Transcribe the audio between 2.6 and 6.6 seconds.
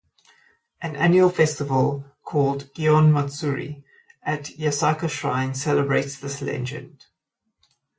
"Gion Matsuri", at Yasaka Shrine celebrates this